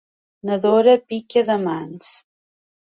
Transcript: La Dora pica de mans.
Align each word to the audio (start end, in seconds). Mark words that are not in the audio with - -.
La 0.49 0.57
Dora 0.63 0.97
pica 1.13 1.47
de 1.53 1.61
mans. 1.69 2.13